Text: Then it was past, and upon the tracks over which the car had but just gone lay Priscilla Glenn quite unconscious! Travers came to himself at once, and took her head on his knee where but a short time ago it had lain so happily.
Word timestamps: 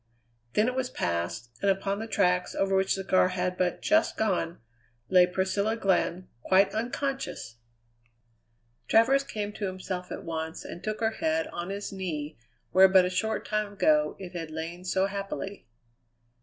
Then 0.53 0.67
it 0.67 0.73
was 0.73 0.89
past, 0.89 1.51
and 1.61 1.69
upon 1.69 1.99
the 1.99 2.07
tracks 2.07 2.55
over 2.55 2.75
which 2.75 2.95
the 2.95 3.03
car 3.03 3.27
had 3.27 3.55
but 3.55 3.83
just 3.83 4.17
gone 4.17 4.59
lay 5.09 5.27
Priscilla 5.27 5.77
Glenn 5.77 6.27
quite 6.41 6.73
unconscious! 6.73 7.57
Travers 8.87 9.23
came 9.23 9.53
to 9.53 9.67
himself 9.67 10.11
at 10.11 10.23
once, 10.23 10.65
and 10.65 10.83
took 10.83 11.01
her 11.01 11.11
head 11.11 11.45
on 11.53 11.69
his 11.69 11.91
knee 11.91 12.35
where 12.71 12.87
but 12.89 13.05
a 13.05 13.11
short 13.11 13.45
time 13.45 13.73
ago 13.73 14.15
it 14.17 14.31
had 14.35 14.49
lain 14.49 14.85
so 14.85 15.05
happily. 15.05 15.67